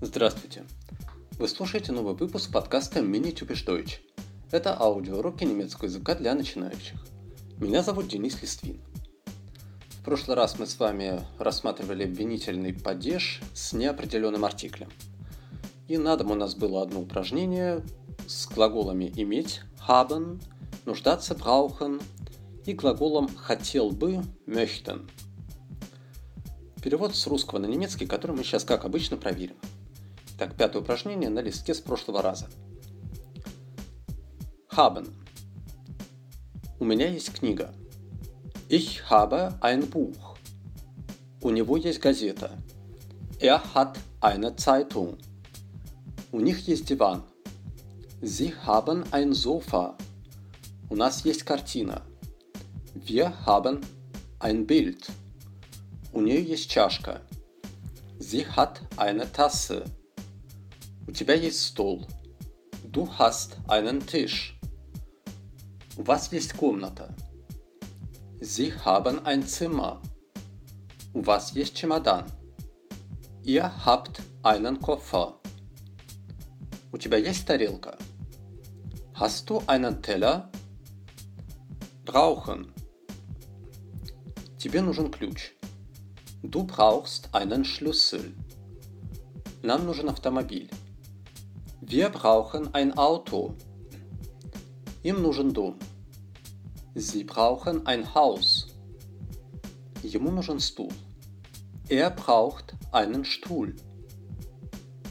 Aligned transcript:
Здравствуйте! 0.00 0.64
Вы 1.38 1.46
слушаете 1.46 1.92
новый 1.92 2.14
выпуск 2.14 2.50
подкаста 2.50 3.00
Mini 3.00 3.34
Typisch 3.34 3.66
Deutsch. 3.66 3.98
Это 4.50 4.74
аудиоуроки 4.74 5.44
немецкого 5.44 5.86
языка 5.86 6.14
для 6.14 6.34
начинающих. 6.34 6.98
Меня 7.58 7.82
зовут 7.82 8.08
Денис 8.08 8.40
Листвин. 8.40 8.80
В 9.90 10.04
прошлый 10.04 10.36
раз 10.36 10.58
мы 10.58 10.66
с 10.66 10.78
вами 10.78 11.20
рассматривали 11.38 12.04
обвинительный 12.04 12.72
падеж 12.72 13.40
с 13.52 13.72
неопределенным 13.74 14.44
артиклем. 14.44 14.88
И 15.88 15.98
на 15.98 16.16
дом 16.16 16.32
у 16.32 16.34
нас 16.34 16.54
было 16.54 16.82
одно 16.82 17.00
упражнение 17.00 17.82
с 18.26 18.48
глаголами 18.48 19.12
«иметь» 19.16 19.60
haben, 19.86 20.42
«нуждаться» 20.84 21.34
brauchen 21.34 22.02
и 22.64 22.72
глаголом 22.72 23.28
«хотел 23.36 23.90
бы» 23.90 24.20
möchten. 24.46 25.08
Перевод 26.82 27.14
с 27.14 27.26
русского 27.26 27.58
на 27.58 27.66
немецкий, 27.66 28.06
который 28.06 28.36
мы 28.36 28.42
сейчас, 28.42 28.64
как 28.64 28.84
обычно, 28.84 29.16
проверим. 29.16 29.56
Так, 30.38 30.56
пятое 30.56 30.82
упражнение 30.82 31.30
на 31.30 31.40
листке 31.40 31.72
с 31.72 31.80
прошлого 31.80 32.20
раза. 32.20 32.48
Haben. 34.70 35.12
У 36.78 36.84
меня 36.84 37.08
есть 37.08 37.32
книга. 37.32 37.72
Ich 38.68 39.08
habe 39.08 39.58
ein 39.62 39.88
Buch. 39.88 40.36
У 41.40 41.50
него 41.50 41.76
есть 41.76 42.00
газета. 42.00 42.50
Er 43.40 43.62
hat 43.74 43.98
eine 44.20 44.56
Zeitung. 44.56 45.16
У 46.31 46.39
них 46.39 46.67
есть 46.67 46.85
диван. 46.85 47.23
Sie 48.21 48.53
haben 48.65 49.03
ein 49.11 49.33
Sofa. 49.33 49.97
У 50.89 50.95
нас 50.95 51.25
есть 51.25 51.43
картина. 51.43 52.03
Wir 52.93 53.45
haben 53.45 53.81
ein 54.39 54.67
Bild. 54.67 55.09
У 56.13 56.21
нее 56.21 56.43
есть 56.43 56.69
чашка. 56.69 57.21
Sie 58.19 58.45
hat 58.45 58.81
eine 58.97 59.31
Tasse. 59.31 59.85
У 61.07 61.11
тебя 61.11 61.33
есть 61.33 61.61
стол. 61.61 62.05
Du 62.91 63.07
hast 63.17 63.57
einen 63.67 64.05
Tisch. 64.05 64.57
У 65.97 66.03
вас 66.03 66.31
есть 66.31 66.53
комната. 66.53 67.15
Sie 68.39 68.73
haben 68.85 69.25
ein 69.25 69.45
Zimmer. 69.47 70.01
У 71.13 71.21
вас 71.21 71.53
есть 71.53 71.75
чемодан. 71.75 72.25
Ihr 73.43 73.85
habt 73.85 74.21
einen 74.43 74.79
Koffer. 74.79 75.39
У 76.92 76.98
тебя 76.98 77.18
есть 77.18 77.46
тарелка. 77.46 77.98
Hast 79.14 79.48
du 79.50 79.62
einen 79.66 80.02
Teller? 80.02 80.50
Brauchen. 82.04 82.72
Тебе 84.58 84.82
нужен 84.82 85.10
ключ. 85.10 85.52
Du 86.42 86.64
brauchst 86.64 87.34
einen 87.34 87.64
Schlüssel. 87.64 88.34
Нам 89.62 89.84
нужен 89.84 90.08
автомобиль. 90.08 90.70
Wir 91.80 92.08
brauchen 92.08 92.72
ein 92.74 92.96
Auto. 92.96 93.54
Им 95.02 95.22
нужен 95.22 95.52
дом. 95.52 95.78
Sie 96.94 97.24
brauchen 97.24 97.86
ein 97.86 98.14
Haus. 98.14 98.68
Ему 100.02 100.30
нужен 100.30 100.60
стул. 100.60 100.92
Er 101.88 102.10
braucht 102.10 102.74
einen 102.92 103.24
Stuhl. 103.24 103.76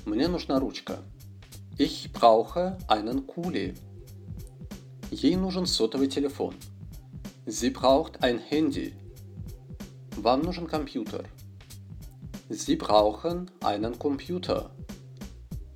Мне 0.06 0.28
нужна 0.28 0.60
ручка. 0.60 1.00
Ich 1.79 2.13
brauche 2.13 2.77
einen 2.89 3.27
Kuli. 3.27 3.75
Ей 5.11 5.37
нужен 5.37 5.67
сотовый 5.67 6.09
телефон. 6.09 6.55
Sie 7.47 7.71
braucht 7.71 8.23
ein 8.23 8.39
Handy. 8.39 8.93
Вам 10.17 10.43
нужен 10.43 10.67
компьютер. 10.67 11.25
Sie 12.51 12.77
brauchen 12.77 13.51
einen 13.63 13.99
Computer. 13.99 14.71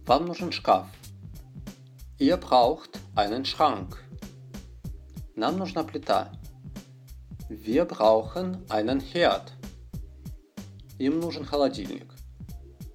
Вам 0.06 0.26
нужен 0.26 0.52
шкаф. 0.52 0.88
Ihr 2.18 2.36
braucht 2.36 3.00
einen 3.14 3.44
Schrank. 3.44 4.04
Нам 5.36 5.56
нужна 5.58 5.82
плита. 5.82 6.30
Wir 7.48 7.84
brauchen 7.86 8.62
einen 8.68 9.00
Herd. 9.00 9.52
Им 10.98 11.18
нужен 11.18 11.44
холодильник. 11.44 12.06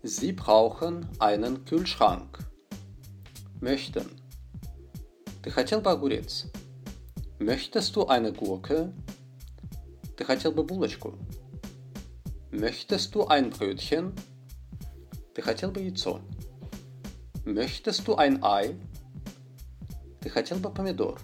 Sie 0.03 0.31
brauchen 0.31 1.07
einen 1.19 1.65
Kühlschrank. 1.65 2.39
Möchten. 3.63 4.05
Ты 5.41 5.51
хотел 5.51 5.81
бы 5.81 5.91
огурец? 5.91 6.45
Möchtest 7.39 7.95
du 7.95 8.07
eine 8.07 8.31
Gurke? 8.31 8.93
Ты 10.17 10.25
хотел 10.25 10.51
бы 10.51 10.63
булочку? 10.63 11.13
Möchtest 12.51 13.15
du 13.15 13.27
ein 13.27 13.51
Brötchen? 13.51 14.13
Ты 15.33 15.41
хотел 15.41 15.71
бы 15.71 15.81
яйцо? 15.81 16.19
Möchtest 17.45 18.05
du 18.07 18.15
ein 18.15 18.43
Ei? 18.43 18.75
Ты 20.19 20.29
хотел 20.29 20.57
бы 20.57 20.69
помидор? 20.69 21.19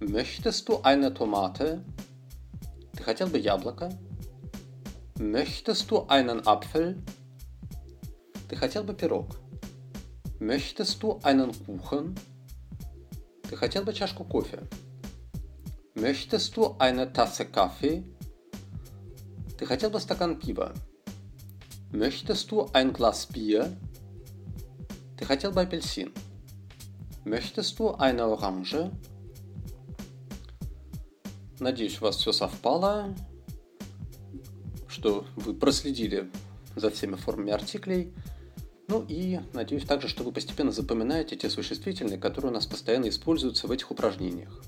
Möchtest 0.00 0.68
du 0.68 0.80
eine 0.82 1.12
Tomate? 1.12 1.82
Ты 2.92 3.02
хотел 3.02 3.26
бы 3.26 3.38
яблоко? 3.38 3.90
Möchtest 5.18 5.90
du 5.90 6.06
einen 6.08 6.40
Apfel? 6.46 7.02
Ты 8.48 8.56
хотел 8.56 8.84
бы 8.84 8.94
пирог? 8.94 9.36
Möchtest 10.39 11.01
du 11.01 11.19
einen 11.23 11.51
Kuchen? 11.65 12.15
Ты 13.49 13.55
хотел 13.55 13.83
бы 13.83 13.91
чашку 13.91 14.23
кофе? 14.23 14.59
Möchtest 15.95 16.55
du 16.55 16.75
eine 16.77 17.11
Tasse 17.11 17.45
Kaffee? 17.45 18.03
Ты 19.57 19.65
хотел 19.65 19.89
бы 19.89 19.99
стакан 19.99 20.39
пива? 20.39 20.73
Möchtest 21.91 22.51
du 22.51 22.69
ein 22.73 22.93
Glas 22.93 23.27
Bier? 23.33 23.75
Ты 25.17 25.25
хотел 25.25 25.51
бы 25.51 25.61
апельсин? 25.61 26.13
Möchtest 27.25 27.79
du 27.79 27.95
eine 27.95 28.27
Orange? 28.27 28.91
Надеюсь, 31.59 31.99
у 31.99 32.05
вас 32.05 32.17
все 32.17 32.31
совпало, 32.31 33.15
что 34.87 35.25
вы 35.35 35.55
проследили 35.55 36.29
за 36.75 36.91
всеми 36.91 37.15
формами 37.15 37.51
артиклей. 37.51 38.13
Ну 38.87 39.05
и 39.07 39.39
надеюсь 39.53 39.85
также, 39.85 40.07
что 40.07 40.23
вы 40.23 40.31
постепенно 40.31 40.71
запоминаете 40.71 41.35
те 41.35 41.49
существительные, 41.49 42.17
которые 42.17 42.51
у 42.51 42.53
нас 42.53 42.65
постоянно 42.65 43.09
используются 43.09 43.67
в 43.67 43.71
этих 43.71 43.91
упражнениях. 43.91 44.61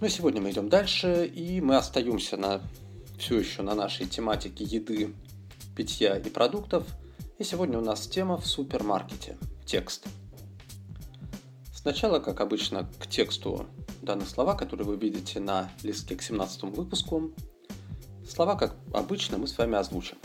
Ну 0.00 0.06
и 0.06 0.10
сегодня 0.10 0.40
мы 0.40 0.50
идем 0.50 0.68
дальше, 0.68 1.26
и 1.26 1.60
мы 1.60 1.76
остаемся 1.76 2.36
на, 2.36 2.60
все 3.18 3.38
еще 3.38 3.62
на 3.62 3.74
нашей 3.74 4.06
тематике 4.06 4.64
еды, 4.64 5.14
питья 5.76 6.16
и 6.16 6.30
продуктов– 6.30 6.84
и 7.42 7.44
сегодня 7.44 7.76
у 7.76 7.82
нас 7.82 8.06
тема 8.06 8.36
в 8.36 8.46
супермаркете. 8.46 9.36
Текст. 9.66 10.06
Сначала, 11.74 12.20
как 12.20 12.40
обычно, 12.40 12.88
к 13.00 13.08
тексту 13.08 13.66
даны 14.00 14.24
слова, 14.26 14.54
которые 14.54 14.86
вы 14.86 14.96
видите 14.96 15.40
на 15.40 15.68
листке 15.82 16.14
к 16.14 16.22
17 16.22 16.62
выпуску. 16.62 17.32
Слова, 18.28 18.54
как 18.54 18.76
обычно, 18.94 19.38
мы 19.38 19.48
с 19.48 19.58
вами 19.58 19.76
озвучим. 19.76 20.18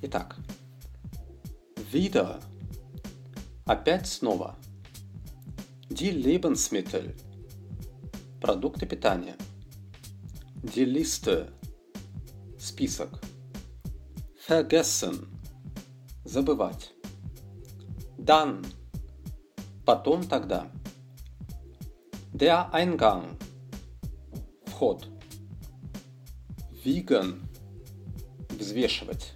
Итак, 0.00 0.36
wieder. 1.92 2.40
Опять 3.64 4.06
снова. 4.06 4.56
Die 5.88 6.10
Lebensmittel. 6.10 7.14
Продукты 8.40 8.86
питания. 8.86 9.36
Die 10.62 10.84
Liste. 10.84 11.52
Список. 12.58 13.20
Vergessen 14.36 15.26
забывать. 16.24 16.92
Dann– 18.18 18.64
потом 19.84 20.28
тогда. 20.28 20.70
Der 22.32 22.72
Eingang– 22.72 23.36
вход. 24.66 25.08
Wiegen– 26.84 27.48
взвешивать. 28.58 29.34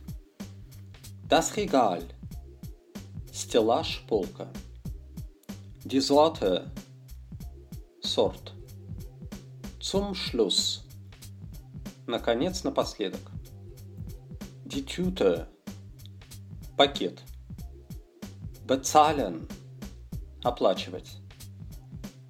Das 1.29 1.57
Regal– 1.57 2.03
стеллаж, 3.35 4.05
полка. 4.09 4.49
Sorte– 5.85 6.71
сорт. 8.01 8.53
Zum 9.81 10.15
Schluss– 10.15 10.81
наконец, 12.07 12.65
напоследок. 12.65 13.21
Die 14.65 15.47
Пакет. 16.77 17.23
Bezahlen. 18.67 19.49
Оплачивать. 20.43 21.19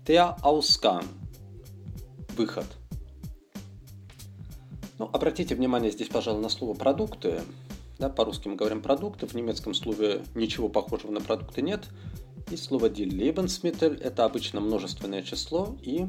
Der 0.07 0.37
Ausgang. 0.43 1.07
Выход. 2.37 2.67
Ну, 4.99 5.07
обратите 5.13 5.55
внимание 5.55 5.91
здесь, 5.91 6.09
пожалуй, 6.09 6.43
на 6.43 6.49
слово 6.49 6.75
«продукты». 6.75 7.43
Да, 7.99 8.09
по-русски 8.09 8.49
мы 8.49 8.57
говорим 8.57 8.83
«продукты», 8.83 9.27
в 9.27 9.35
немецком 9.35 9.73
слове 9.73 10.25
ничего 10.35 10.69
похожего 10.69 11.13
на 11.13 11.21
продукты 11.21 11.63
нет. 11.63 11.89
И 12.51 12.57
слово 12.57 12.91
die 12.91 13.07
Lebensmittel– 13.09 13.99
это 14.03 14.25
обычно 14.25 14.61
множественное 14.61 15.23
число 15.23 15.77
и 15.83 16.07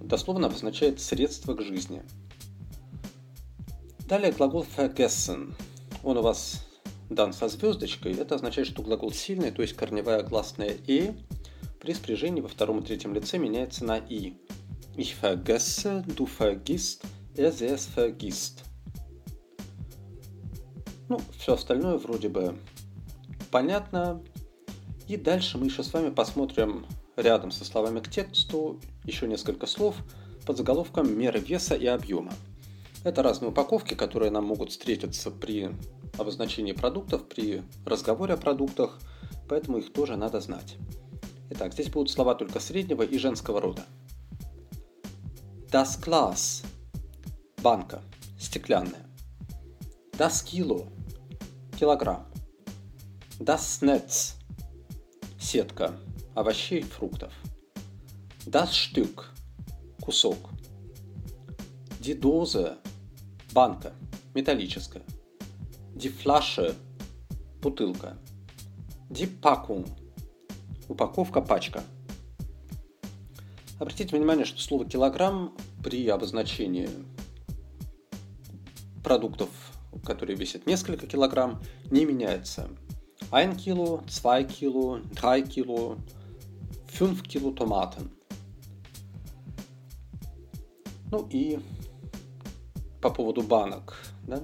дословно 0.00 0.46
обозначает 0.46 1.00
средство 1.00 1.54
к 1.54 1.62
жизни. 1.62 2.02
Далее 4.08 4.32
глагол 4.32 4.64
vergessen. 4.76 5.52
Он 6.02 6.16
у 6.16 6.22
вас 6.22 6.66
дан 7.10 7.32
со 7.32 7.48
звездочкой. 7.48 8.14
Это 8.14 8.36
означает, 8.36 8.68
что 8.68 8.82
глагол 8.82 9.12
сильный, 9.12 9.50
то 9.50 9.62
есть 9.62 9.74
корневая 9.74 10.22
гласная 10.22 10.76
«и» 10.86 11.12
при 11.80 11.92
спряжении 11.92 12.40
во 12.40 12.48
втором 12.48 12.80
и 12.80 12.84
третьем 12.84 13.14
лице 13.14 13.38
меняется 13.38 13.84
на 13.84 13.98
«и». 13.98 14.34
Ich 14.96 15.14
vergesse, 15.14 16.02
du 16.16 16.26
vergisst, 16.26 17.04
er 17.36 17.52
sie 17.52 17.66
es 17.66 17.86
vergisst. 17.86 18.67
Ну, 21.08 21.18
все 21.38 21.54
остальное 21.54 21.96
вроде 21.96 22.28
бы 22.28 22.58
понятно. 23.50 24.22
И 25.06 25.16
дальше 25.16 25.56
мы 25.56 25.66
еще 25.66 25.82
с 25.82 25.92
вами 25.92 26.10
посмотрим 26.10 26.84
рядом 27.16 27.50
со 27.50 27.64
словами 27.64 28.00
к 28.00 28.10
тексту 28.10 28.78
еще 29.04 29.26
несколько 29.26 29.66
слов 29.66 29.96
под 30.46 30.58
заголовком 30.58 31.18
«Меры 31.18 31.40
веса 31.40 31.74
и 31.74 31.86
объема». 31.86 32.32
Это 33.04 33.22
разные 33.22 33.50
упаковки, 33.50 33.94
которые 33.94 34.30
нам 34.30 34.44
могут 34.44 34.70
встретиться 34.70 35.30
при 35.30 35.70
обозначении 36.18 36.72
продуктов, 36.72 37.26
при 37.26 37.62
разговоре 37.86 38.34
о 38.34 38.36
продуктах, 38.36 38.98
поэтому 39.48 39.78
их 39.78 39.92
тоже 39.92 40.16
надо 40.16 40.40
знать. 40.40 40.76
Итак, 41.50 41.72
здесь 41.72 41.88
будут 41.88 42.10
слова 42.10 42.34
только 42.34 42.60
среднего 42.60 43.02
и 43.02 43.16
женского 43.16 43.62
рода. 43.62 43.86
Das 45.70 45.98
Glas– 46.02 46.66
банка, 47.62 48.02
стеклянная. 48.38 49.06
Das 50.18 50.44
Kilo– 50.44 50.86
килограмм. 51.78 52.26
Das 53.38 53.82
Netz– 53.82 54.34
сетка 55.38 55.94
овощей, 56.34 56.82
фруктов. 56.82 57.32
Das 58.46 58.74
Stück– 58.74 59.26
кусок. 60.02 60.50
Die 62.00 62.18
Dose– 62.18 62.78
банка, 63.52 63.92
металлическая. 64.34 65.04
Die 65.94 66.10
Flasche– 66.10 66.74
бутылка. 67.62 68.18
Die 69.08 69.28
Packung– 69.40 69.88
упаковка, 70.88 71.40
пачка. 71.40 71.84
Обратите 73.78 74.16
внимание, 74.16 74.44
что 74.44 74.60
слово 74.60 74.84
килограмм 74.84 75.56
при 75.84 76.08
обозначении 76.08 76.90
продуктов, 79.04 79.48
которые 80.04 80.36
весят 80.36 80.66
несколько 80.66 81.06
килограмм, 81.06 81.62
не 81.90 82.04
меняется. 82.04 82.68
1 83.30 83.56
кило, 83.56 84.02
2 84.06 84.42
кило, 84.44 85.00
3 85.20 85.42
кило, 85.42 85.96
5 86.98 87.22
кило 87.22 87.52
томатен. 87.52 88.10
Ну 91.10 91.26
и 91.30 91.58
по 93.00 93.10
поводу 93.10 93.42
банок. 93.42 93.96
Да? 94.26 94.42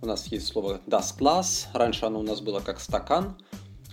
У 0.00 0.06
нас 0.06 0.26
есть 0.26 0.46
слово 0.46 0.80
das 0.86 1.16
Glas. 1.18 1.66
Раньше 1.72 2.06
оно 2.06 2.20
у 2.20 2.22
нас 2.22 2.40
было 2.40 2.60
как 2.60 2.80
стакан. 2.80 3.36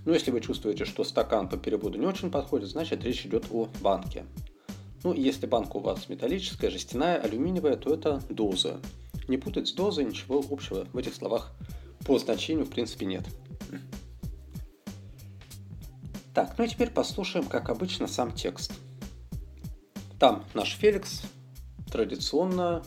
Но 0.06 0.14
если 0.14 0.32
вы 0.32 0.42
чувствуете, 0.42 0.86
что 0.86 1.04
стакан 1.04 1.50
по 1.50 1.58
переводу 1.58 1.98
не 1.98 2.08
очень 2.08 2.32
подходит, 2.32 2.70
значит 2.70 3.04
речь 3.04 3.26
идет 3.26 3.46
о 3.52 3.68
банке. 3.82 4.26
Ну, 5.04 5.14
если 5.14 5.46
банка 5.46 5.78
у 5.78 5.80
вас 5.80 6.10
металлическая, 6.10 6.70
жестяная, 6.70 7.20
алюминиевая, 7.20 7.78
то 7.78 7.94
это 7.94 8.22
доза. 8.30 8.80
Не 9.30 9.38
путать 9.38 9.68
с 9.68 9.74
дозой, 9.74 10.06
ничего 10.06 10.44
общего 10.50 10.86
в 10.92 10.98
этих 10.98 11.14
словах 11.14 11.54
по 12.04 12.18
значению 12.18 12.66
в 12.66 12.72
принципе 12.72 13.06
нет. 13.06 13.24
Так, 16.34 16.58
ну 16.58 16.64
и 16.64 16.68
теперь 16.68 16.90
послушаем, 16.90 17.46
как 17.46 17.70
обычно, 17.70 18.08
сам 18.08 18.32
текст. 18.32 18.74
Там 20.20 20.46
наш 20.56 20.76
Феликс, 20.76 21.22
традиционно, 21.92 22.84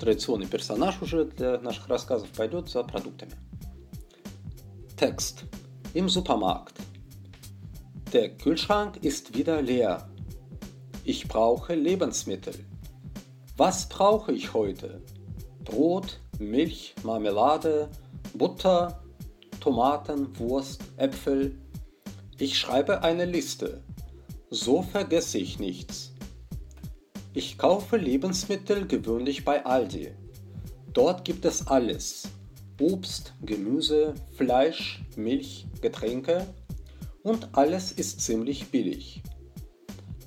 традиционный 0.00 0.46
персонаж 0.46 1.00
уже 1.00 1.26
для 1.26 1.60
наших 1.60 1.86
рассказов 1.86 2.28
пойдет 2.30 2.68
за 2.68 2.82
продуктами. 2.82 3.34
Текст. 4.98 5.44
Im 5.94 6.08
Supermarkt. 6.08 6.74
Der 8.12 8.36
Kühlschrank 8.36 8.96
ist 8.96 9.36
wieder 9.36 9.62
leer. 9.62 10.08
Ich 11.04 11.28
brauche 11.28 11.76
Lebensmittel. 11.76 12.54
Was 13.56 13.88
brauche 13.88 14.32
ich 14.32 14.54
heute? 14.54 15.00
Brot, 15.64 16.20
Milch, 16.38 16.94
Marmelade, 17.02 17.88
Butter, 18.34 19.02
Tomaten, 19.60 20.38
Wurst, 20.38 20.82
Äpfel. 20.96 21.58
Ich 22.38 22.58
schreibe 22.58 23.02
eine 23.02 23.24
Liste. 23.24 23.82
So 24.50 24.82
vergesse 24.82 25.38
ich 25.38 25.58
nichts. 25.58 26.12
Ich 27.32 27.58
kaufe 27.58 27.96
Lebensmittel 27.96 28.86
gewöhnlich 28.86 29.44
bei 29.44 29.64
Aldi. 29.64 30.12
Dort 30.92 31.24
gibt 31.24 31.44
es 31.44 31.66
alles. 31.66 32.28
Obst, 32.80 33.34
Gemüse, 33.42 34.14
Fleisch, 34.36 35.02
Milch, 35.16 35.66
Getränke 35.80 36.46
und 37.22 37.48
alles 37.56 37.90
ist 37.92 38.20
ziemlich 38.20 38.68
billig. 38.68 39.22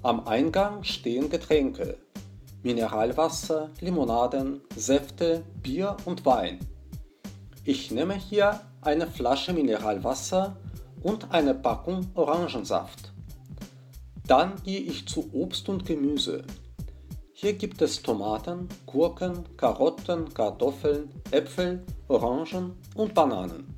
Am 0.02 0.28
Eingang 0.28 0.84
stehen 0.84 1.30
Getränke, 1.30 1.98
Mineralwasser, 2.64 3.70
Limonaden, 3.80 4.62
Säfte, 4.76 5.44
Bier 5.62 5.96
und 6.06 6.26
Wein. 6.26 6.60
Ich 7.64 7.92
nehme 7.92 8.16
hier 8.16 8.62
eine 8.82 9.08
Flasche 9.08 9.54
Mineralwasser 9.54 10.58
und 11.04 11.32
eine 11.32 11.54
Packung 11.54 12.10
Orangensaft. 12.16 13.12
Dann 14.26 14.56
gehe 14.64 14.80
ich 14.80 15.08
zu 15.08 15.30
Obst 15.34 15.70
und 15.70 15.86
Gemüse. 15.86 16.44
Hier 17.34 17.54
gibt 17.54 17.82
es 17.82 18.02
Tomaten, 18.02 18.68
Gurken, 18.86 19.46
Karotten, 19.58 20.34
Kartoffeln, 20.34 21.10
Äpfel, 21.32 21.86
Orangen 22.08 22.74
und 22.96 23.14
Bananen. 23.14 23.76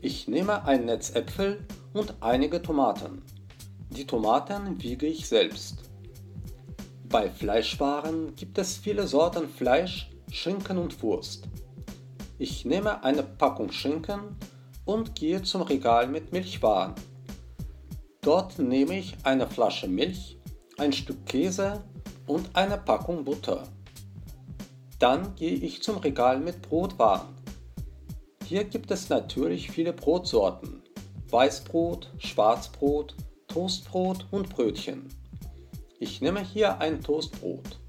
Ich 0.00 0.26
nehme 0.26 0.64
ein 0.64 0.86
Netz 0.86 1.14
Äpfel 1.14 1.66
und 1.92 2.14
einige 2.20 2.62
Tomaten. 2.62 3.22
Die 3.90 4.06
Tomaten 4.06 4.82
wiege 4.82 5.06
ich 5.06 5.28
selbst. 5.28 5.81
Bei 7.12 7.28
Fleischwaren 7.28 8.34
gibt 8.36 8.56
es 8.56 8.78
viele 8.78 9.06
Sorten 9.06 9.46
Fleisch, 9.46 10.10
Schinken 10.30 10.78
und 10.78 11.02
Wurst. 11.02 11.46
Ich 12.38 12.64
nehme 12.64 13.04
eine 13.04 13.22
Packung 13.22 13.70
Schinken 13.70 14.34
und 14.86 15.14
gehe 15.14 15.42
zum 15.42 15.60
Regal 15.60 16.06
mit 16.08 16.32
Milchwaren. 16.32 16.94
Dort 18.22 18.58
nehme 18.58 18.98
ich 18.98 19.14
eine 19.24 19.46
Flasche 19.46 19.88
Milch, 19.88 20.38
ein 20.78 20.94
Stück 20.94 21.26
Käse 21.26 21.84
und 22.26 22.48
eine 22.56 22.78
Packung 22.78 23.26
Butter. 23.26 23.64
Dann 24.98 25.34
gehe 25.34 25.56
ich 25.56 25.82
zum 25.82 25.98
Regal 25.98 26.40
mit 26.40 26.62
Brotwaren. 26.62 27.36
Hier 28.46 28.64
gibt 28.64 28.90
es 28.90 29.10
natürlich 29.10 29.70
viele 29.70 29.92
Brotsorten. 29.92 30.82
Weißbrot, 31.28 32.10
Schwarzbrot, 32.16 33.14
Toastbrot 33.48 34.26
und 34.30 34.48
Brötchen. 34.48 35.10
Ich 36.01 36.21
nehme 36.21 36.43
hier 36.43 36.79
ein 36.79 37.01
Toastbrot. 37.01 37.79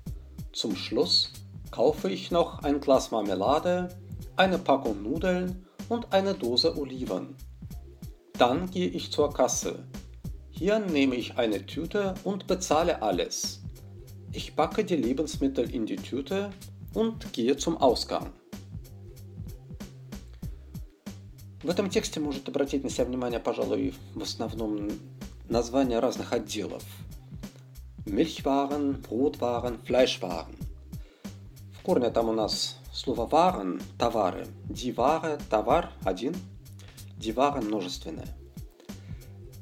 Zum 0.53 0.77
Schluss 0.77 1.33
kaufe 1.71 2.11
ich 2.11 2.31
noch 2.31 2.63
ein 2.63 2.81
Glas 2.81 3.11
Marmelade, 3.11 3.89
eine 4.37 4.59
Packung 4.59 5.03
Nudeln 5.03 5.67
und 5.89 6.13
eine 6.13 6.35
Dose 6.35 6.77
Oliven. 6.79 7.37
Dann 8.39 8.71
gehe 8.71 8.89
ich 8.89 9.13
zur 9.13 9.33
Kasse. 9.33 9.85
Hier 10.51 10.79
nehme 10.79 11.17
ich 11.17 11.37
eine 11.37 11.67
Tüte 11.67 12.15
und 12.25 12.47
bezahle 12.47 13.03
alles. 13.03 13.63
Ich 14.33 14.57
packe 14.57 14.85
die 14.85 14.97
Lebensmittel 14.97 15.71
in 15.71 15.87
die 15.87 15.97
Tüte 15.97 16.51
und 16.95 17.33
gehe 17.33 17.57
zum 17.57 17.77
Ausgang. 17.77 18.33
В 21.63 21.69
этом 21.71 21.91
тексте 21.91 22.21
может 22.21 22.49
обратить 22.49 22.85
на 22.85 22.91
себя 22.91 23.05
внимание, 23.05 23.41
пожалуй, 23.41 23.95
в 24.15 24.23
основном 24.23 24.89
названия 25.49 25.99
разных 25.99 26.33
отделов. 26.33 26.85
Milchwaren, 28.14 29.02
Brotwaren, 29.02 29.80
Fleischwaren. 29.84 30.56
В 31.72 31.82
корне 31.82 32.12
там 32.12 32.30
у 32.30 32.34
нас 32.34 32.78
слово 32.94 33.26
waren– 33.26 33.82
товары. 33.98 34.46
Ware– 34.70 35.42
товар– 35.50 35.92
один. 36.04 36.36
Ware– 37.18 37.62
множественное. 37.66 38.28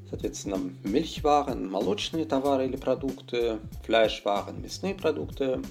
Соответственно, 0.09 0.55
Milchwaren– 0.83 1.69
молочные 1.69 2.25
товары 2.25 2.65
или 2.65 2.75
продукты, 2.75 3.59
Fleischwaren– 3.87 4.59
мясные 4.61 4.95
продукты, 4.95 5.61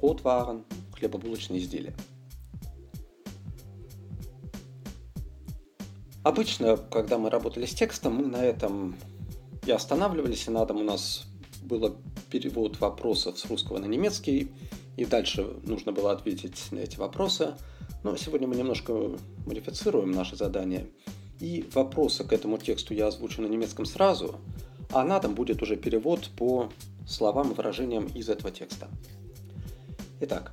Brotwaren– 0.00 0.64
хлебобулочные 0.94 1.60
изделия. 1.60 1.94
Обычно, 6.22 6.78
когда 6.78 7.18
мы 7.18 7.28
работали 7.28 7.66
с 7.66 7.74
текстом, 7.74 8.14
мы 8.14 8.26
на 8.26 8.42
этом 8.42 8.96
и 9.66 9.70
останавливались, 9.70 10.48
и 10.48 10.50
на 10.50 10.62
этом 10.62 10.78
у 10.78 10.84
нас 10.84 11.26
было 11.62 11.96
перевод 12.30 12.80
вопросов 12.80 13.38
с 13.38 13.44
русского 13.46 13.78
на 13.78 13.86
немецкий, 13.86 14.50
и 14.96 15.04
дальше 15.04 15.46
нужно 15.62 15.92
было 15.92 16.12
ответить 16.12 16.70
на 16.70 16.80
эти 16.80 16.96
вопросы. 16.98 17.54
Но 18.02 18.16
сегодня 18.16 18.48
мы 18.48 18.56
немножко 18.56 18.92
модифицируем 19.46 20.10
наше 20.10 20.34
задание 20.34 20.88
И 21.40 21.68
вопросы 21.74 22.24
к 22.24 22.32
этому 22.32 22.58
тексту 22.58 22.94
я 22.94 23.08
озвучу 23.08 23.42
на 23.42 23.46
немецком 23.46 23.84
сразу, 23.84 24.36
а 24.90 25.04
на 25.04 25.18
дом 25.18 25.34
будет 25.34 25.62
уже 25.62 25.76
перевод 25.76 26.30
по 26.36 26.70
словам 27.06 27.50
и 27.50 27.54
выражениям 27.54 28.06
из 28.06 28.28
этого 28.28 28.50
текста. 28.50 28.88
Итак, 30.20 30.52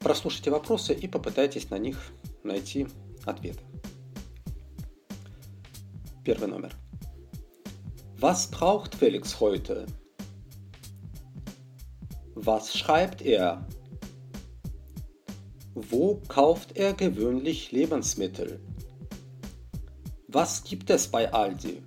прослушайте 0.00 0.50
вопросы 0.50 0.92
и 0.92 1.06
попытайтесь 1.06 1.70
на 1.70 1.78
них 1.78 2.10
найти 2.42 2.88
ответы. 3.24 3.60
Первый 6.24 6.48
номер. 6.48 6.74
Was 8.20 8.50
braucht 8.50 8.98
Felix 8.98 9.36
heute? 9.40 9.86
Was 12.40 12.78
schreibt 12.78 13.20
er? 13.20 13.66
Wo 15.74 16.22
kauft 16.28 16.76
er 16.76 16.92
gewöhnlich 16.92 17.72
Lebensmittel? 17.72 18.60
Was 20.28 20.62
gibt 20.62 20.88
es 20.88 21.08
bei 21.08 21.32
Aldi? 21.32 21.82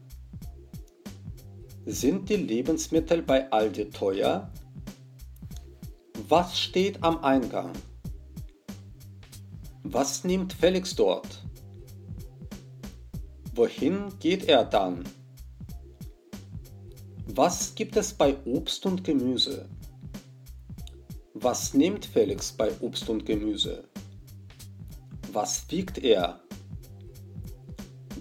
Sind 1.86 2.28
die 2.28 2.36
Lebensmittel 2.36 3.22
bei 3.22 3.50
Aldi 3.50 3.92
teuer? 3.92 4.52
Was 6.28 6.60
steht 6.60 7.02
am 7.02 7.24
Eingang? 7.24 7.72
Was 9.84 10.26
nimmt 10.26 10.52
Felix 10.52 10.94
dort? 10.94 11.46
Wohin 13.56 14.20
geht 14.20 14.50
er 14.50 14.66
dann? 14.66 15.06
Was 17.28 17.74
gibt 17.74 17.96
es 17.96 18.14
bei 18.14 18.36
Obst 18.44 18.86
und 18.86 19.06
Gemüse? 19.06 19.70
Was 21.44 21.74
nimmt 21.74 22.06
Felix 22.06 22.52
bei 22.52 22.72
Obst 22.82 23.10
und 23.10 23.26
Gemüse? 23.26 23.86
Was 25.32 25.66
wiegt 25.72 25.98
er? 25.98 26.40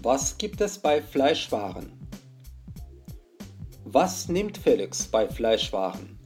Was 0.01 0.39
gibt 0.39 0.59
es 0.59 0.79
bei 0.79 1.03
Fleischwaren? 1.03 1.91
Was 3.83 4.27
nimmt 4.27 4.57
Felix 4.57 5.05
bei 5.05 5.29
Fleischwaren? 5.29 6.17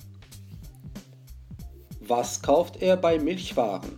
Was 1.99 2.41
kauft 2.41 2.81
er 2.81 2.95
bei 2.95 3.19
Milchwaren? 3.19 3.97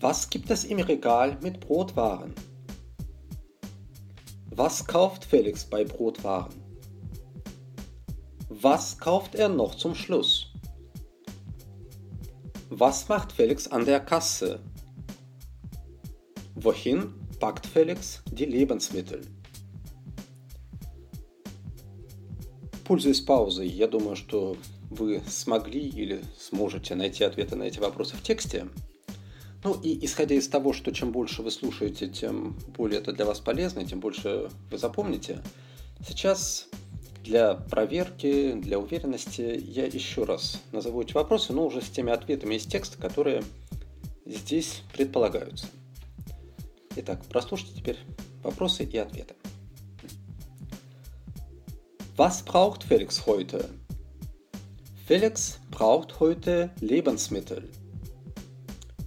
Was 0.00 0.30
gibt 0.30 0.50
es 0.50 0.64
im 0.64 0.80
Regal 0.80 1.36
mit 1.42 1.60
Brotwaren? 1.60 2.34
Was 4.46 4.86
kauft 4.86 5.26
Felix 5.26 5.66
bei 5.66 5.84
Brotwaren? 5.84 6.54
Was 8.48 8.96
kauft 8.96 9.34
er 9.34 9.50
noch 9.50 9.74
zum 9.74 9.94
Schluss? 9.94 10.51
Was 12.74 13.06
macht 13.10 13.32
Felix 13.32 13.68
an 13.68 13.84
der 13.84 14.00
Kasse? 14.00 14.58
Wohin 16.54 17.12
packt 17.38 17.66
Felix 17.66 18.22
die 18.32 18.46
Lebensmittel? 18.46 19.20
Пользуясь 22.86 23.20
паузой, 23.20 23.68
я 23.68 23.86
думаю, 23.88 24.16
что 24.16 24.56
вы 24.88 25.20
смогли 25.28 25.86
или 25.86 26.24
сможете 26.38 26.94
найти 26.94 27.24
ответы 27.24 27.56
на 27.56 27.64
эти 27.64 27.78
вопросы 27.78 28.16
в 28.16 28.22
тексте. 28.22 28.68
Ну 29.64 29.74
и 29.74 30.02
исходя 30.06 30.34
из 30.34 30.48
того, 30.48 30.72
что 30.72 30.92
чем 30.92 31.12
больше 31.12 31.42
вы 31.42 31.50
слушаете, 31.50 32.08
тем 32.08 32.56
более 32.74 33.00
это 33.00 33.12
для 33.12 33.26
вас 33.26 33.38
полезно, 33.40 33.84
тем 33.84 34.00
больше 34.00 34.48
вы 34.70 34.78
запомните. 34.78 35.42
Сейчас 36.08 36.68
для 37.22 37.54
проверки, 37.54 38.52
для 38.54 38.78
уверенности 38.78 39.40
я 39.40 39.86
еще 39.86 40.24
раз 40.24 40.60
назову 40.72 41.02
эти 41.02 41.12
вопросы, 41.12 41.52
но 41.52 41.66
уже 41.66 41.80
с 41.80 41.88
теми 41.88 42.12
ответами 42.12 42.56
из 42.56 42.66
текста, 42.66 42.98
которые 42.98 43.42
здесь 44.26 44.82
предполагаются. 44.92 45.66
Итак, 46.96 47.24
прослушайте 47.28 47.74
теперь 47.74 47.98
вопросы 48.42 48.84
и 48.84 48.98
ответы. 48.98 49.34
Was 52.16 52.42
braucht 52.44 52.84
Felix 52.84 53.26
heute? 53.26 53.70
Felix 55.08 55.58
braucht 55.70 56.20
heute 56.20 56.70
Lebensmittel. 56.80 57.70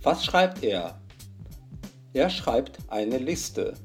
Was 0.03 0.25
schreibt 0.25 0.63
er? 0.63 0.99
Er 2.13 2.29
schreibt 2.29 2.79
eine 2.89 3.17
Liste. 3.17 3.75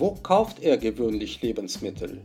Wo 0.00 0.12
kauft 0.12 0.62
er 0.62 0.78
gewöhnlich 0.78 1.42
Lebensmittel? 1.42 2.22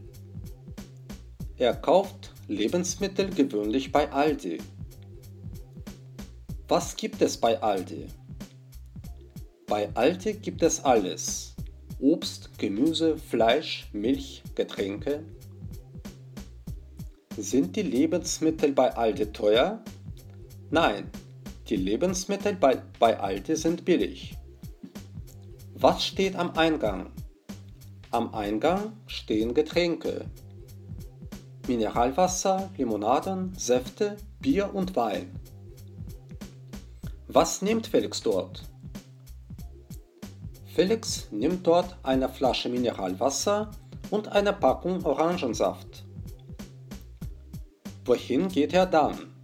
Er 1.57 1.73
kauft 1.73 2.31
Lebensmittel 2.47 3.29
gewöhnlich 3.29 3.91
bei 3.91 4.09
Aldi. 4.13 4.59
Was 6.69 6.95
gibt 6.95 7.21
es 7.21 7.35
bei 7.35 7.61
Aldi? 7.61 8.07
Bei 9.67 9.93
Aldi 9.93 10.35
gibt 10.35 10.63
es 10.63 10.85
alles. 10.85 11.53
Obst, 11.99 12.57
Gemüse, 12.57 13.17
Fleisch, 13.17 13.89
Milch, 13.91 14.41
Getränke. 14.55 15.25
Sind 17.35 17.75
die 17.75 17.81
Lebensmittel 17.81 18.71
bei 18.71 18.95
Aldi 18.95 19.33
teuer? 19.33 19.83
Nein, 20.71 21.11
die 21.67 21.75
Lebensmittel 21.75 22.55
bei, 22.55 22.81
bei 22.99 23.19
Aldi 23.19 23.57
sind 23.57 23.83
billig. 23.83 24.37
Was 25.73 26.05
steht 26.05 26.37
am 26.37 26.51
Eingang? 26.51 27.11
Am 28.15 28.33
Eingang 28.33 28.93
stehen 29.07 29.53
Getränke. 29.53 30.23
Mineralwasser, 31.67 32.69
Limonaden, 32.77 33.53
Säfte, 33.57 34.15
Bier 34.39 34.73
und 34.73 34.95
Wein. 34.95 35.37
Was 37.27 37.61
nimmt 37.61 37.87
Felix 37.87 38.23
dort? 38.23 38.63
Felix 40.63 41.27
nimmt 41.29 41.67
dort 41.67 41.97
eine 42.03 42.29
Flasche 42.29 42.69
Mineralwasser 42.69 43.71
und 44.11 44.29
eine 44.29 44.53
Packung 44.53 45.03
Orangensaft. 45.03 46.05
Wohin 48.05 48.47
geht 48.47 48.71
er 48.71 48.85
dann? 48.85 49.35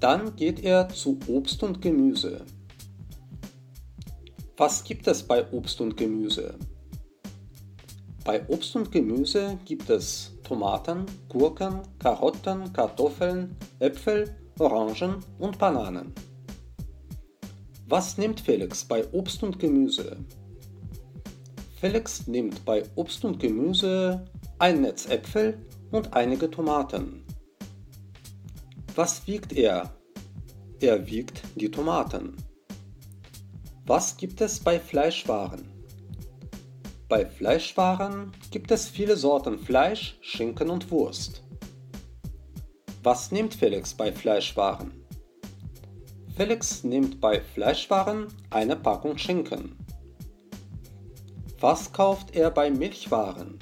Dann 0.00 0.34
geht 0.36 0.60
er 0.60 0.88
zu 0.88 1.18
Obst 1.26 1.62
und 1.62 1.82
Gemüse. 1.82 2.46
Was 4.56 4.82
gibt 4.84 5.06
es 5.06 5.22
bei 5.22 5.46
Obst 5.52 5.82
und 5.82 5.98
Gemüse? 5.98 6.58
Bei 8.26 8.44
Obst 8.48 8.74
und 8.74 8.90
Gemüse 8.90 9.56
gibt 9.64 9.88
es 9.88 10.32
Tomaten, 10.42 11.06
Gurken, 11.28 11.82
Karotten, 12.00 12.72
Kartoffeln, 12.72 13.56
Äpfel, 13.78 14.34
Orangen 14.58 15.24
und 15.38 15.60
Bananen. 15.60 16.12
Was 17.86 18.18
nimmt 18.18 18.40
Felix 18.40 18.84
bei 18.84 19.06
Obst 19.12 19.44
und 19.44 19.60
Gemüse? 19.60 20.16
Felix 21.80 22.26
nimmt 22.26 22.64
bei 22.64 22.82
Obst 22.96 23.24
und 23.24 23.38
Gemüse 23.38 24.24
ein 24.58 24.80
Netz 24.80 25.06
Äpfel 25.08 25.64
und 25.92 26.12
einige 26.12 26.50
Tomaten. 26.50 27.24
Was 28.96 29.24
wiegt 29.28 29.52
er? 29.52 29.94
Er 30.80 31.06
wiegt 31.06 31.42
die 31.54 31.70
Tomaten. 31.70 32.34
Was 33.86 34.16
gibt 34.16 34.40
es 34.40 34.58
bei 34.58 34.80
Fleischwaren? 34.80 35.75
Bei 37.08 37.24
Fleischwaren 37.24 38.32
gibt 38.50 38.72
es 38.72 38.88
viele 38.88 39.16
Sorten 39.16 39.60
Fleisch, 39.60 40.18
Schinken 40.22 40.68
und 40.70 40.90
Wurst. 40.90 41.44
Was 43.04 43.30
nimmt 43.30 43.54
Felix 43.54 43.94
bei 43.94 44.10
Fleischwaren? 44.10 44.90
Felix 46.36 46.82
nimmt 46.82 47.20
bei 47.20 47.40
Fleischwaren 47.40 48.26
eine 48.50 48.74
Packung 48.74 49.18
Schinken. 49.18 49.76
Was 51.60 51.92
kauft 51.92 52.34
er 52.34 52.50
bei 52.50 52.72
Milchwaren? 52.72 53.60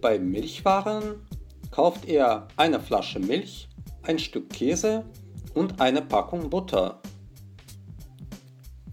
Bei 0.00 0.20
Milchwaren 0.20 1.26
kauft 1.72 2.04
er 2.04 2.46
eine 2.56 2.78
Flasche 2.78 3.18
Milch, 3.18 3.68
ein 4.04 4.20
Stück 4.20 4.50
Käse 4.50 5.04
und 5.52 5.80
eine 5.80 6.02
Packung 6.02 6.48
Butter. 6.48 7.02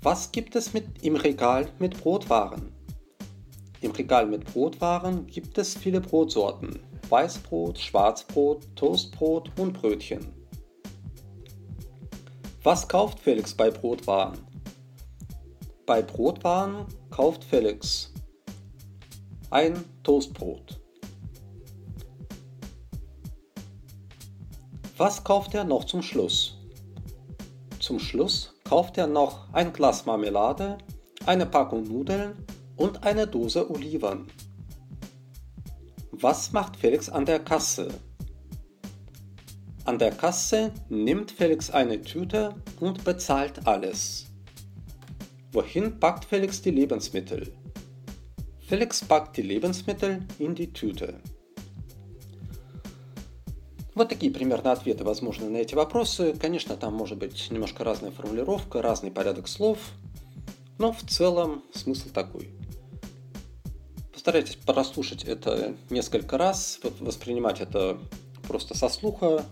Was 0.03 0.33
gibt 0.33 0.57
es 0.57 0.73
mit, 0.73 1.01
im 1.01 1.15
Regal 1.15 1.71
mit 1.79 1.97
Brotwaren? 1.97 2.73
Im 3.79 3.91
Regal 3.91 4.25
mit 4.25 4.43
Brotwaren 4.43 5.25
gibt 5.27 5.57
es 5.57 5.77
viele 5.77 6.01
Brotsorten. 6.01 6.77
Weißbrot, 7.07 7.79
Schwarzbrot, 7.79 8.67
Toastbrot 8.75 9.49
und 9.57 9.71
Brötchen. 9.71 10.33
Was 12.63 12.85
kauft 12.85 13.17
Felix 13.19 13.53
bei 13.53 13.71
Brotwaren? 13.71 14.39
Bei 15.85 16.01
Brotwaren 16.01 16.85
kauft 17.09 17.45
Felix 17.45 18.11
ein 19.51 19.85
Toastbrot. 20.03 20.81
Was 24.97 25.23
kauft 25.23 25.53
er 25.53 25.63
noch 25.63 25.85
zum 25.85 26.01
Schluss? 26.01 26.57
Zum 27.79 27.99
Schluss 27.99 28.52
kauft 28.63 28.97
er 28.97 29.07
noch 29.07 29.53
ein 29.53 29.73
Glas 29.73 30.05
Marmelade, 30.05 30.77
eine 31.25 31.45
Packung 31.45 31.83
Nudeln 31.83 32.45
und 32.75 33.03
eine 33.03 33.27
Dose 33.27 33.69
Oliven. 33.69 34.27
Was 36.11 36.51
macht 36.51 36.77
Felix 36.77 37.09
an 37.09 37.25
der 37.25 37.39
Kasse? 37.39 37.89
An 39.85 39.99
der 39.99 40.11
Kasse 40.11 40.71
nimmt 40.89 41.31
Felix 41.31 41.69
eine 41.69 42.01
Tüte 42.01 42.55
und 42.79 43.03
bezahlt 43.03 43.67
alles. 43.67 44.27
Wohin 45.51 45.99
packt 45.99 46.25
Felix 46.25 46.61
die 46.61 46.71
Lebensmittel? 46.71 47.53
Felix 48.59 49.03
packt 49.03 49.35
die 49.37 49.41
Lebensmittel 49.41 50.25
in 50.39 50.55
die 50.55 50.71
Tüte. 50.71 51.19
Вот 53.95 54.09
такие 54.09 54.31
примерно 54.31 54.71
ответы 54.71 55.03
возможны 55.03 55.49
на 55.49 55.57
эти 55.57 55.75
вопросы. 55.75 56.35
Конечно, 56.39 56.75
там 56.75 56.93
может 56.93 57.17
быть 57.17 57.51
немножко 57.51 57.83
разная 57.83 58.11
формулировка, 58.11 58.81
разный 58.81 59.11
порядок 59.11 59.47
слов, 59.47 59.77
но 60.79 60.91
в 60.91 61.01
целом 61.03 61.63
смысл 61.73 62.09
такой. 62.09 62.49
Постарайтесь 64.11 64.55
прослушать 64.55 65.23
это 65.23 65.75
несколько 65.89 66.37
раз, 66.37 66.79
воспринимать 66.99 67.61
это 67.61 67.99
просто 68.47 68.75
со 68.75 68.89
слуха, 68.89 69.45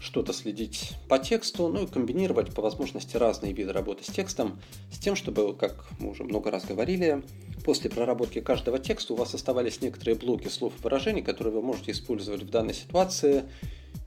что-то 0.00 0.32
следить 0.32 0.92
по 1.08 1.18
тексту, 1.18 1.68
ну 1.68 1.84
и 1.84 1.86
комбинировать 1.86 2.54
по 2.54 2.60
возможности 2.60 3.16
разные 3.16 3.52
виды 3.52 3.72
работы 3.72 4.04
с 4.04 4.08
текстом, 4.08 4.60
с 4.92 4.98
тем, 4.98 5.16
чтобы, 5.16 5.54
как 5.54 5.86
мы 5.98 6.10
уже 6.10 6.24
много 6.24 6.50
раз 6.50 6.64
говорили, 6.64 7.22
после 7.64 7.90
проработки 7.90 8.40
каждого 8.40 8.78
текста 8.78 9.14
у 9.14 9.16
вас 9.16 9.34
оставались 9.34 9.80
некоторые 9.80 10.16
блоки 10.16 10.48
слов 10.48 10.74
и 10.78 10.82
выражений, 10.82 11.22
которые 11.22 11.54
вы 11.54 11.62
можете 11.62 11.92
использовать 11.92 12.42
в 12.42 12.50
данной 12.50 12.74
ситуации, 12.74 13.44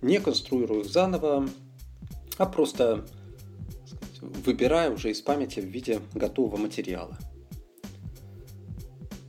не 0.01 0.19
конструируя 0.19 0.81
их 0.81 0.85
заново, 0.85 1.49
а 2.37 2.45
просто 2.45 3.05
сказать, 3.85 4.21
выбирая 4.45 4.91
уже 4.91 5.11
из 5.11 5.21
памяти 5.21 5.59
в 5.59 5.65
виде 5.65 5.99
готового 6.13 6.57
материала. 6.57 7.17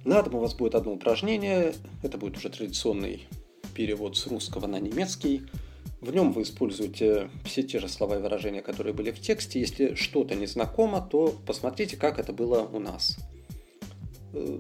На 0.04 0.22
дом 0.22 0.36
у 0.36 0.40
вас 0.40 0.54
будет 0.54 0.74
одно 0.74 0.92
упражнение, 0.92 1.74
это 2.02 2.18
будет 2.18 2.36
уже 2.36 2.50
традиционный 2.50 3.26
перевод 3.74 4.16
с 4.16 4.26
русского 4.26 4.66
на 4.66 4.78
немецкий– 4.78 5.42
в 6.00 6.14
нем 6.14 6.32
вы 6.32 6.42
используете 6.42 7.28
все 7.44 7.64
те 7.64 7.80
же 7.80 7.88
слова 7.88 8.18
и 8.18 8.22
выражения, 8.22 8.62
которые 8.62 8.94
были 8.94 9.10
в 9.10 9.20
тексте. 9.20 9.58
Если 9.58 9.94
что-то 9.94 10.36
не 10.36 10.46
знакомо, 10.46 11.00
то 11.00 11.34
посмотрите, 11.44 11.96
как 11.96 12.20
это 12.20 12.32
было 12.32 12.60
у 12.60 12.78
нас. 12.78 13.16
Э, 14.32 14.58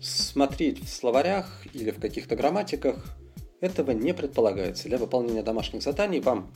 смотреть 0.00 0.84
в 0.84 0.88
словарях 0.88 1.64
или 1.72 1.90
в 1.90 2.00
каких-то 2.00 2.36
грамматиках 2.36 3.16
этого 3.60 3.92
не 3.92 4.12
предполагается. 4.14 4.88
Для 4.88 4.98
выполнения 4.98 5.42
домашних 5.42 5.82
заданий 5.82 6.20
вам 6.20 6.52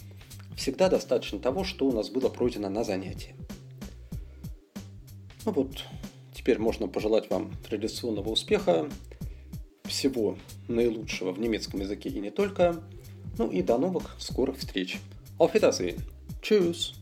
всегда 0.56 0.88
достаточно 0.88 1.38
того, 1.38 1.64
что 1.64 1.86
у 1.86 1.92
нас 1.92 2.10
было 2.10 2.28
пройдено 2.28 2.68
на 2.68 2.84
занятии. 2.84 3.34
Ну 5.44 5.52
вот, 5.52 5.84
теперь 6.34 6.58
можно 6.58 6.86
пожелать 6.86 7.30
вам 7.30 7.52
традиционного 7.68 8.28
успеха, 8.28 8.88
всего 9.84 10.36
наилучшего 10.68 11.32
в 11.32 11.40
немецком 11.40 11.80
языке 11.80 12.08
и 12.10 12.20
не 12.20 12.30
только– 12.30 12.82
ну 13.40 13.50
и 13.50 13.62
до 13.62 13.78
новых 13.78 14.16
скорых 14.18 14.58
встреч. 14.58 14.98
Auf 15.38 15.54
Wiedersehen. 15.54 15.98
Tschüss. 16.42 16.94